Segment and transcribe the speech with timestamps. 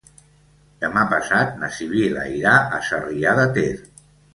[0.85, 3.73] Demà passat na Sibil·la irà a Sarrià de Ter.